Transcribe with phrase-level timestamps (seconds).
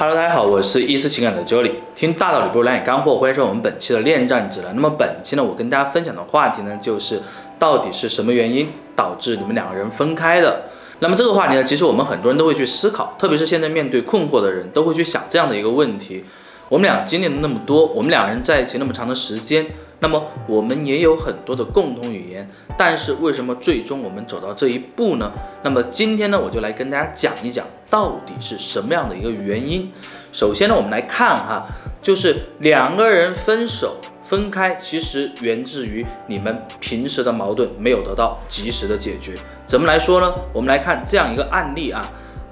[0.00, 4.72] Hello，大家好，我是伊思情感的 Jolie，听大道理不如来点干货，欢迎收看我们本期的恋战指南。
[4.76, 7.20] 那么本期呢，我跟大家分享的话题呢，就是
[7.58, 10.66] 到底是什么原因导致你们两个人分开的？
[11.00, 16.24] 那么这个话题呢，其实我们很多人都会去思考，特别是现在面对困惑的人，都会去想这样的一个问题：
[16.68, 19.66] 我们俩经历了那么多，我们两个人在一起那么长的时间。
[20.00, 25.32] 那么我们也有很多的共同语言，但是为什么最终我们走到这一步呢？
[25.62, 29.90] 那么今天呢，我就来跟大家讲一讲到底是什么样的一个原因。
[30.32, 31.66] 首先呢，我们来看哈，
[32.00, 39.34] 就是两个人分手分开，其实源自于你们平时的矛盾没有得到及时的解决。
[39.66, 40.32] 怎么来说呢？
[40.52, 42.08] 我们来看这样一个案例啊，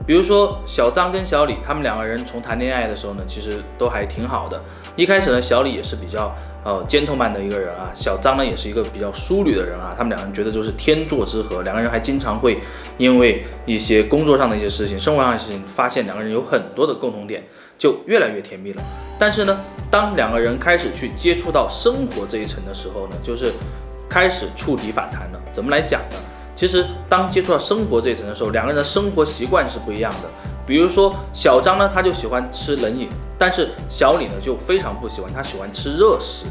[0.06, 4.62] 比如说小张跟小李，他们两个人从谈恋爱的时候呢，其实都还挺好的。
[4.94, 6.34] 一开始呢，小李也是比较。
[6.66, 12.58] 呃，尖头曼的一个人啊，小张呢也是一个比较淑女的人啊，他们两个人觉得就是天作之合，两个人还经常会
[12.98, 17.44] 因为一些工作上的一些事情、生活上的事情，发现两个人有很多的共同点，
[17.78, 18.82] 就越来越甜蜜了。
[19.16, 19.60] 但是呢，
[19.92, 23.52] 当两个人开始去接触到生活这一层的时候呢，就是
[24.08, 25.40] 开始触底反弹了。
[25.52, 26.16] 怎么来讲呢？
[26.56, 30.28] 其实当接触到生活这一层的时候，两个人的生活习惯是不一样的。
[30.66, 36.46] 比如说小张呢，他就喜欢吃冷饮，但是小李呢就非常不喜欢，他喜欢吃热食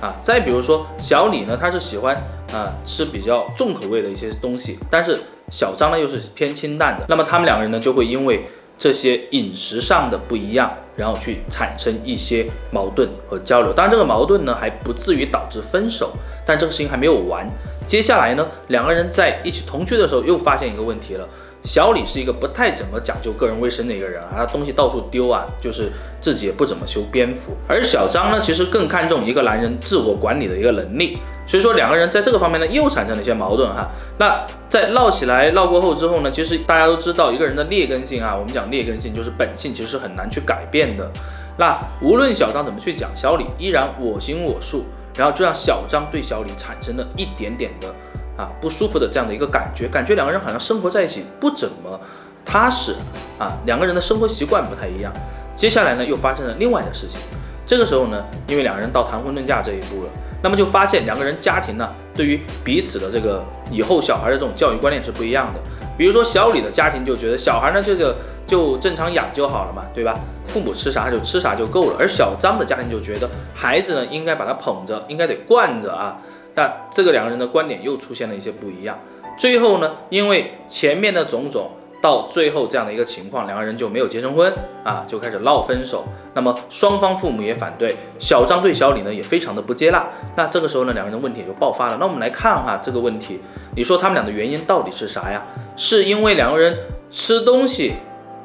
[0.00, 0.16] 啊。
[0.22, 2.16] 再比如说小李呢，他是喜欢
[2.52, 5.20] 啊吃比较重口味的一些东西，但是
[5.52, 7.04] 小张呢又是偏清淡的。
[7.08, 8.44] 那么他们两个人呢就会因为
[8.80, 13.74] 这些饮食上的不一样，然后去产生一些矛盾和交流。
[13.74, 16.14] 当然这个矛盾呢还不至于导致分手，
[16.46, 17.46] 但这个事情还没有完。
[17.86, 21.28] 接下来呢，两个人在一起同居的时候又发现一个问题了。
[21.62, 27.54] 小李是一个不太怎么讲究个人卫生的一个人啊，他东西到处丢啊，就是自己也不怎么修边幅。
[27.68, 33.90] 而小张呢，其实更看重一个男人自我管理的一个能力，所以说两个人在这个方面呢又产生了一些矛盾哈。
[34.18, 41.10] 那在闹起来闹过后之后呢，其实大家都知道一个人的劣根性啊，我们讲劣根性就是本性，其实是很难去改变的。
[41.58, 47.94] 那无论小张怎么去讲，小李依然我行我素，然后就让小张对小李产生了一点点的。
[48.36, 52.00] 啊，不舒服的这样的一个感觉，感觉两个人好像生活在一起不怎么
[52.44, 52.94] 踏实
[53.38, 55.12] 啊，两个人的生活习惯不太一样。
[55.56, 57.20] 接下来呢，又发生了另外的事情。
[57.66, 60.10] 这个时候呢，因为两个人到谈婚论嫁这一步了，
[60.42, 65.60] 那么就发现两个人家庭呢，对于彼此的这个以后小孩的这种教育观念是不一样的。
[65.98, 70.18] 比如说小李的家庭就觉得小孩呢，这个就正常养就好了嘛，对吧？
[70.46, 71.96] 父母吃啥就吃啥就够了。
[71.98, 76.16] 而小张的家庭就觉得孩子呢，应该把他捧着，应该得惯着啊。
[76.54, 78.98] 那这个两个人的观点又出现了一些不一样，
[79.38, 81.70] 最后呢，因为前面的种种，
[82.02, 84.52] 到最后这样的一个情况，两个人就没有结成婚
[84.84, 86.04] 啊，就开始闹分手。
[86.34, 90.06] 那么双方父母也反对，小张对小李呢也非常的不接纳。
[90.36, 91.96] 那这个时候呢，两个人问题也就爆发了。
[92.00, 93.40] 那我们来看哈这个问题，
[93.76, 95.42] 你说他们俩的原因到底是啥呀？
[95.76, 96.78] 是因为两个人
[97.10, 97.94] 吃东西，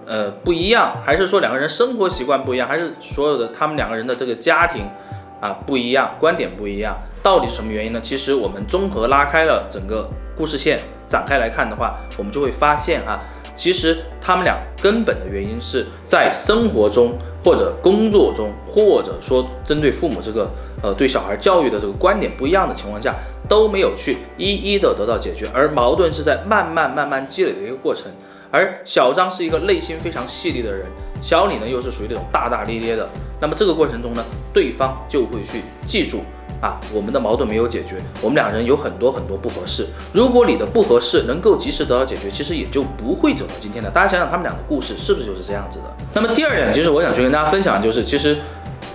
[0.05, 4.89] 呃不一样，还是说两个人生活习惯不一样，还是所有的他们两个人的这个家庭
[5.39, 6.97] 啊不一样，观点不一样？
[7.25, 7.99] 到底是什么原因呢？
[7.99, 13.19] 其实我们综合拉开了整个故事线展开来看的话，我们就会发现啊，
[13.55, 20.47] 其实他们俩根本的原因是在生活中或者工作中，或者说针对父母这个
[20.83, 23.15] 呃对小孩教育的这个观点不一样的情况下，
[23.49, 28.05] 都没有去一一的得到解决，而矛盾是在慢慢慢慢积累的一个过程。
[28.51, 30.85] 而小张是一个内心非常细腻的人，
[31.23, 33.09] 小李呢又是属于那种大大咧咧的，
[33.41, 36.19] 那么这个过程中呢，对方就会去记住。
[36.61, 39.85] 啊，我们的矛盾没有解决，我们两人有很多很多不合适。
[40.13, 43.89] 如果你的不合适能够及时得到解决，其实也就不会走到今天的。
[43.91, 45.85] 大家想想，他们俩的故事是不是就是这样子的？
[46.13, 48.37] 那么第二点，其实我想去跟大家分享，就是其实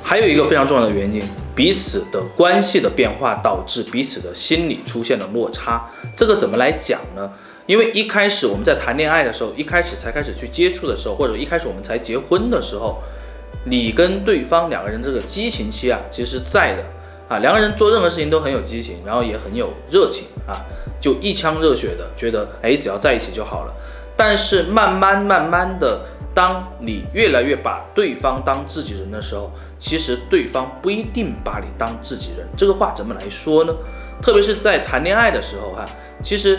[0.02, 1.22] 还有一个非常重要的原因，
[1.54, 5.88] 彼此的关系的变化导致彼此的心理出现了落差。
[6.16, 7.30] 这个怎么来讲呢？
[7.66, 13.00] 因为一开始我们在谈恋爱的时候，一开始才开始去接触的时候，或者一开始我们才结婚的时候，
[13.64, 16.82] 你跟对方两个人这个激情期啊，其实在的。
[17.30, 20.66] 啊，两个人做任何事情都很有激情，然后也很有热情啊，
[21.00, 23.74] 就一腔热血的觉得，哎，只要在一起就好了。
[24.16, 26.00] 但是慢慢慢慢的，
[26.34, 29.48] 当你越来越把对方当自己人的时候，
[29.78, 32.44] 其实对方不一定把你当自己人。
[32.56, 33.72] 这个话怎么来说呢？
[34.20, 35.84] 特别是在谈恋爱的时候哈，
[36.24, 36.58] 其实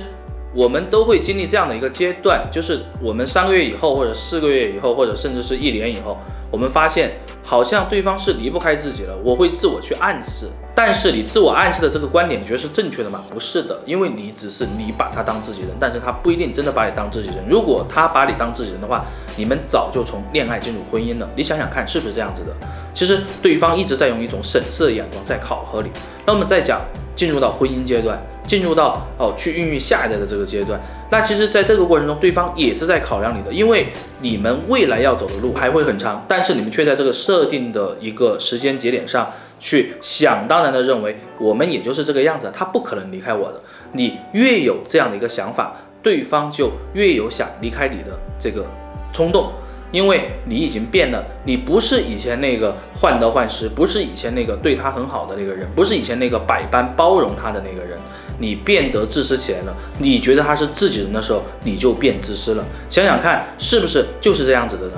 [0.55, 6.17] 我们都会经历这样的一个阶段，就是我们三个月以后，或者四个月以后，或者甚至是一年以后。
[6.51, 7.11] 我们发现，
[7.43, 9.17] 好像对方是离不开自己了。
[9.23, 10.47] 我会自我去暗示，
[10.83, 13.23] 但是你自我暗示的这个观点，你觉得是正确的吗？
[13.29, 17.37] 不是的，因为你只是你把他当自己人，但是他不一定真的把你当自己人。
[17.47, 19.05] 如果他把你当自己人的话，
[19.37, 21.29] 你们早就从恋爱进入婚姻了。
[21.35, 22.67] 你想想看，是不是这样子的？
[22.95, 25.91] 其实对方一直在用一种审视的眼光在考核你。
[26.25, 26.81] 那我们再讲
[27.15, 30.81] 进入到婚姻阶段，进入到哦去孕育下一代的这个阶段，
[31.11, 43.61] 那其实在这个过程中，对方也是在考量你的，因为你们未来要走的路还会很长，但是你们却在这个设定的一个时间节点上去想当然的认为我们也就是这个样子，他不可能离开我的。
[43.93, 48.65] 你越有这样的一个想法，对方就越有想离开你的这个
[49.13, 49.53] 冲动。
[49.91, 57.99] 因为你已经变了，你不是以前那个患得患失，不是以前那个对他很好的那个人，不是以前那个百般包容他的那个人，
[58.39, 59.75] 你变得自私起来了。
[59.99, 62.63] 你觉得他是自己人的时候，你就变自私了。
[62.89, 64.93] 想想看，是不是就是这样子的呢？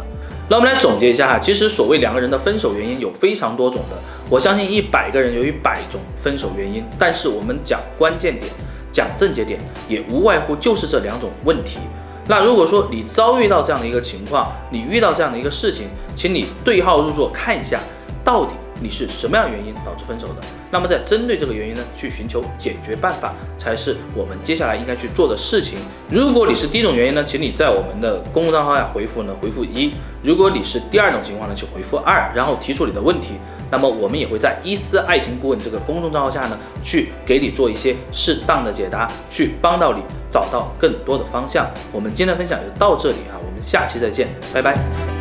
[0.50, 3.98] 那我们来总结一下哈，其实所谓两个人的分手原因有非常多种的，
[4.30, 8.51] 我相信一百个人有一百种分手原因，但是我们讲关键点，
[8.92, 11.80] 讲症结点，也无外乎就是这两种问题。
[12.28, 17.80] 那如果说你遭遇到这样的一个情况，你遇到这样的一个事情，请你对号入座看一下，
[18.24, 18.51] 到底
[18.81, 20.36] 你是什么样原因导致分手的？
[20.72, 25.80] 那么在针对这个原因呢，去寻求解决办法，才是我们接下来应该去做的事情。
[26.10, 29.92] 如果你是第一种原因呢，请你在我们的公众账号下回复呢回复一；
[30.22, 33.36] 如果你是第二种情况呢，请回复二，然后提出你的问题。
[33.72, 41.68] 那么我们也会在伊思爱情顾问这个公众账号下呢，去给你做一些适当的解答，去帮到你找到更多的方向。
[41.92, 45.12] 我们今天的分享就到这里啊，我们下期再见，拜拜。